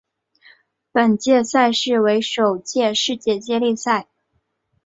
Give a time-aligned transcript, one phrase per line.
[0.91, 4.07] 本届赛事为首届世界接力赛。